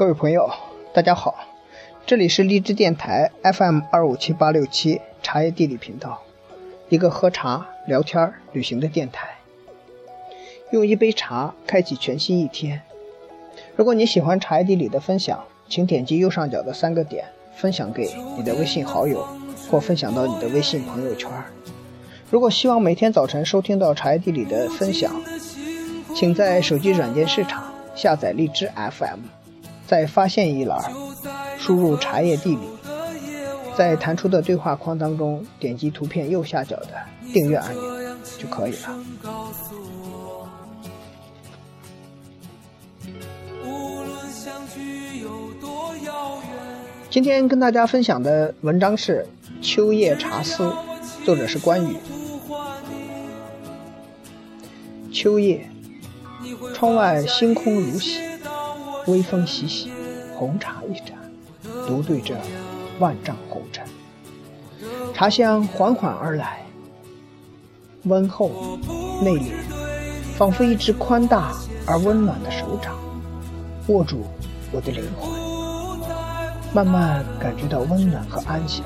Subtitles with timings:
[0.00, 0.50] 各位朋友，
[0.94, 1.34] 大家好，
[2.06, 6.22] 这里是荔枝电台 FM 二五七八六七茶叶地理频道，
[6.88, 9.28] 一个喝茶、聊天、旅行的电台。
[10.70, 12.80] 用一杯茶开启全新一天。
[13.76, 19.28] 如果你喜欢茶叶地理的分享，请点击右上角的三个点，分享给你的微信好友，
[19.70, 21.30] 或分享到你的微信朋友圈。
[22.30, 25.12] 如果希望每天早晨收听到茶叶地理的分享，
[26.14, 29.39] 请在手机软件市场下载荔枝 FM。
[29.90, 30.78] 在发现一栏
[31.58, 32.60] 输入茶叶地理，
[33.76, 36.90] 在弹出的对话框当中点击图片右下角的
[37.32, 37.82] 订阅按钮
[38.38, 39.04] 就可以了。
[47.10, 49.26] 今天跟大家分享的文章是
[49.66, 50.62] 《秋夜茶思》，
[51.24, 51.96] 作者是关羽。
[55.12, 55.68] 秋夜，
[56.72, 58.20] 窗外星空如洗。
[59.06, 59.90] 微风习习，
[60.36, 61.16] 红茶一盏，
[61.86, 62.36] 独对着
[62.98, 63.84] 万丈红尘。
[65.14, 66.64] 茶香缓缓而来，
[68.04, 68.78] 温厚
[69.22, 69.52] 内敛，
[70.36, 71.52] 仿佛一只宽大
[71.86, 72.94] 而温暖的手掌，
[73.88, 74.24] 握住
[74.70, 75.30] 我的灵魂。
[76.72, 78.84] 慢慢感觉到温暖和安详，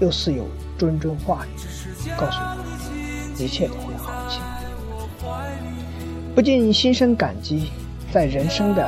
[0.00, 0.44] 又似有
[0.78, 1.50] 谆谆话语
[2.18, 4.46] 告诉我，一切都会好起来。
[6.34, 7.70] 不禁心生感激，
[8.12, 8.86] 在人生的。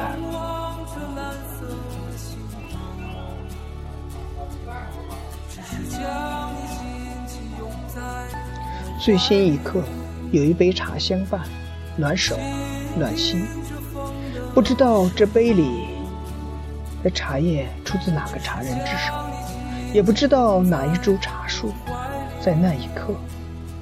[9.00, 9.82] 最新一刻，
[10.30, 11.40] 有一杯茶相伴，
[11.96, 12.38] 暖手，
[12.98, 13.46] 暖心。
[14.54, 15.86] 不知道这杯里
[17.02, 19.14] 的茶叶出自哪个茶人之手，
[19.94, 21.72] 也不知道哪一株茶树，
[22.42, 23.14] 在那一刻，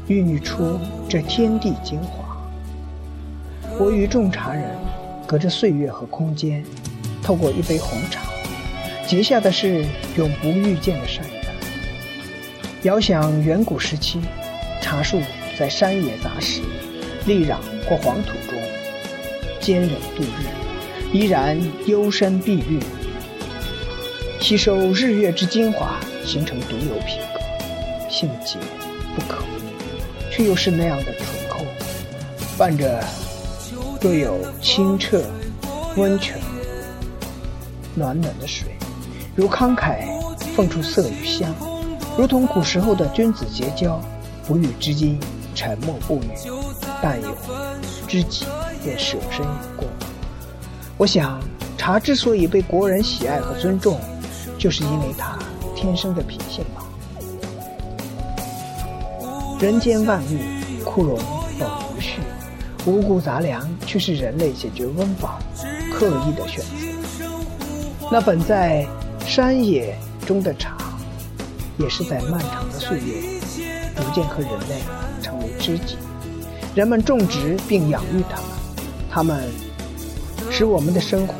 [0.06, 0.78] 孕育出
[1.08, 2.40] 这天地精华。
[3.76, 4.70] 我与众茶人，
[5.26, 6.64] 隔着岁月和空间，
[7.24, 8.20] 透过一杯红茶，
[9.04, 9.84] 结下的是
[10.16, 11.44] 永不遇见的善缘。
[12.84, 14.20] 遥想远古时期。
[14.88, 15.20] 茶树
[15.58, 16.62] 在山野杂石、
[17.26, 17.56] 砾壤
[17.86, 18.58] 或黄土中
[19.60, 22.80] 坚忍度日，依然幽深碧绿，
[24.40, 28.56] 吸收日月之精华，形成独有品格，性洁
[29.14, 29.44] 不可，
[30.30, 31.66] 却又是那样的醇厚，
[32.56, 33.04] 伴着
[34.00, 35.22] 又有清澈
[35.96, 36.38] 温泉、
[37.94, 38.68] 暖暖的水，
[39.36, 40.06] 如慷慨
[40.56, 41.54] 奉出色与香，
[42.16, 44.02] 如同古时候的君子结交。
[44.48, 45.20] 不遇知音，
[45.54, 46.28] 沉默不语；
[47.02, 47.36] 但有
[48.08, 48.46] 知己，
[48.82, 49.86] 便舍身与共。
[50.96, 51.38] 我想，
[51.76, 54.00] 茶之所以被国人喜爱和尊重，
[54.58, 55.38] 就是因为它
[55.76, 56.82] 天生的品性吧。
[59.60, 60.38] 人间万物，
[60.82, 61.18] 枯荣
[61.58, 62.18] 本无序，
[62.86, 65.38] 五谷杂粮却是人类解决温饱
[65.92, 67.28] 刻意的选择。
[68.10, 68.86] 那本在
[69.26, 69.94] 山野
[70.26, 70.78] 中的茶，
[71.76, 73.37] 也是在漫长的岁月。
[73.98, 74.80] 逐渐和人类
[75.20, 75.96] 成为知己，
[76.72, 78.46] 人们种植并养育它们，
[79.10, 79.50] 它们
[80.52, 81.34] 使我们的生活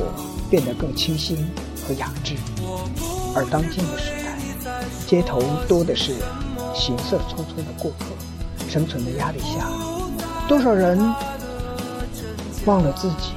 [0.51, 1.37] 变得更清新
[1.87, 2.35] 和雅致。
[3.33, 4.37] 而当今的时代，
[5.07, 6.17] 街头多的是
[6.75, 8.07] 行色匆匆的过客，
[8.69, 9.65] 生存的压力下，
[10.49, 10.99] 多少人
[12.65, 13.31] 忘了自己，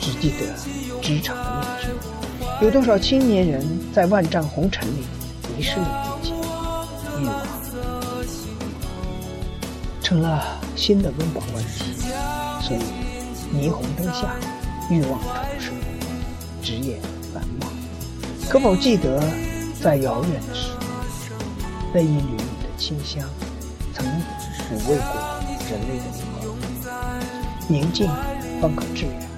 [0.00, 2.64] 只记得职场的面具？
[2.64, 3.64] 有多少青年人
[3.94, 5.04] 在万丈红尘里？
[5.56, 6.32] 迷失了自己，
[7.20, 7.46] 欲望
[10.02, 11.94] 成了新的温饱问题，
[12.60, 12.80] 所以
[13.54, 14.34] 霓虹灯下，
[14.90, 15.74] 欲望重生，
[16.62, 16.98] 职业
[17.32, 17.70] 繁忙。
[18.48, 19.22] 可否记得，
[19.80, 20.78] 在遥远的时候，
[21.94, 23.28] 那一缕缕的清香，
[23.94, 26.88] 曾抚慰过人类的灵魂？
[27.68, 28.08] 宁静
[28.60, 29.28] 方可致远，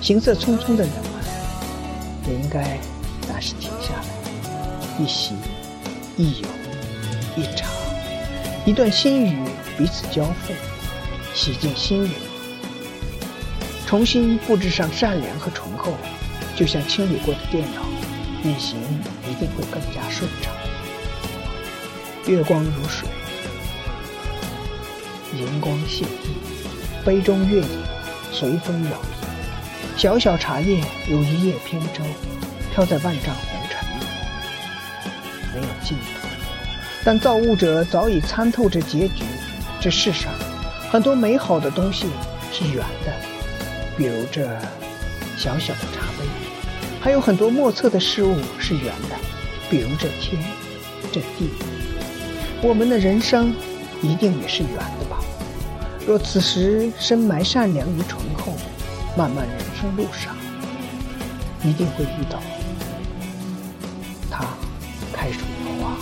[0.00, 2.78] 行色匆匆的人们，也应该
[3.26, 4.15] 暂时停下来。
[4.98, 5.34] 一席，
[6.16, 6.48] 一友，
[7.36, 7.68] 一茶，
[8.64, 9.36] 一段心语
[9.76, 10.54] 彼此交付，
[11.34, 12.12] 洗净心灵，
[13.86, 15.92] 重新布置上善良和醇厚，
[16.56, 17.82] 就像清理过的电脑，
[18.42, 18.78] 运行
[19.28, 20.50] 一定会更加顺畅。
[22.26, 23.06] 月光如水，
[25.34, 26.34] 银光泻地，
[27.04, 27.68] 杯中月影
[28.32, 32.02] 随风摇曳，小小茶叶如一叶扁舟，
[32.74, 33.55] 飘在万丈红。
[35.56, 36.28] 没有尽头，
[37.02, 39.24] 但造物者早已参透这结局。
[39.80, 40.30] 这世上
[40.90, 42.06] 很多美好的东西
[42.52, 43.12] 是圆的，
[43.96, 44.46] 比如这
[45.36, 46.26] 小小的茶杯；
[47.00, 49.16] 还有很多莫测的事物是圆的，
[49.70, 50.42] 比如这天、
[51.10, 51.50] 这地。
[52.62, 53.54] 我们的人生
[54.02, 55.18] 一定也是圆的吧？
[56.06, 58.52] 若此时深埋善良与醇厚，
[59.16, 60.36] 漫漫人生路上，
[61.62, 62.42] 一定会遇到
[64.30, 64.44] 他
[65.26, 65.96] 开出的花。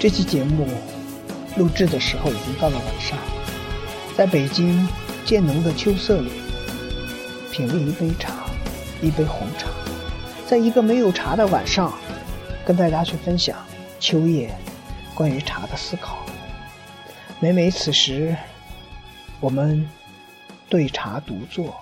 [0.00, 0.66] 这期节目
[1.56, 3.16] 录制的时候已经到了晚上，
[4.16, 4.88] 在北京
[5.24, 6.32] 渐浓的秋色里，
[7.52, 8.46] 品了一杯茶，
[9.00, 9.68] 一杯红茶，
[10.44, 11.94] 在一个没有茶的晚上，
[12.66, 13.56] 跟大家去分享
[14.00, 14.52] 秋夜
[15.14, 16.26] 关于茶的思考。
[17.38, 18.36] 每每此时，
[19.38, 19.88] 我们
[20.68, 21.76] 对茶独坐，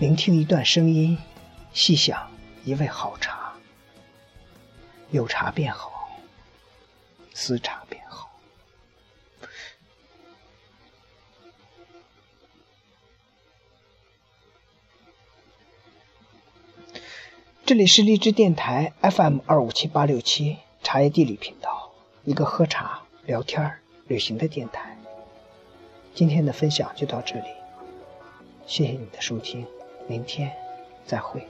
[0.00, 1.16] 聆听一段声音，
[1.72, 2.18] 细想
[2.64, 3.35] 一味好茶。
[5.10, 6.10] 有茶便好，
[7.32, 8.30] 思茶便好。
[17.64, 21.92] 这里是荔枝电台 FM 二五七八六七茶叶地理频道，
[22.24, 23.78] 一个喝茶聊天。
[24.08, 24.96] 旅行的电台，
[26.14, 27.48] 今天的分享就到这里，
[28.64, 29.66] 谢谢你的收听，
[30.06, 30.52] 明天
[31.04, 31.44] 再会。